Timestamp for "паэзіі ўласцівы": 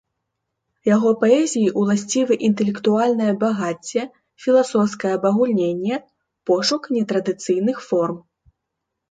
1.23-2.37